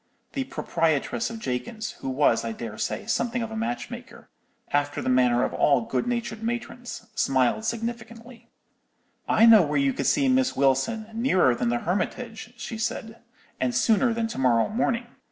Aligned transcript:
"The 0.33 0.45
proprietress 0.45 1.29
of 1.29 1.37
Jakins's, 1.37 1.91
who 1.99 2.09
was, 2.09 2.43
I 2.43 2.53
dare 2.53 2.79
say, 2.79 3.05
something 3.05 3.43
of 3.43 3.51
a 3.51 3.55
matchmaker, 3.55 4.29
after 4.73 4.99
the 4.99 5.09
manner 5.09 5.43
of 5.43 5.53
all 5.53 5.81
good 5.81 6.07
natured 6.07 6.41
matrons, 6.41 7.05
smiled 7.13 7.65
significantly. 7.65 8.49
"'I 9.29 9.45
know 9.45 9.61
where 9.61 9.77
you 9.77 9.93
could 9.93 10.07
see 10.07 10.27
Miss 10.27 10.55
Wilson, 10.55 11.05
nearer 11.13 11.53
than 11.53 11.69
the 11.69 11.77
Hermitage,' 11.81 12.55
she 12.57 12.79
said, 12.79 13.21
'and 13.59 13.75
sooner 13.75 14.11
than 14.11 14.25
to 14.29 14.39
morrow 14.39 14.69
morning. 14.69 15.05